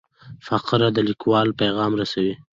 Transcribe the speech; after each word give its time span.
فقره 0.47 0.87
د 0.95 0.97
لیکوال 1.09 1.47
پیغام 1.61 1.91
رسوي. 2.01 2.33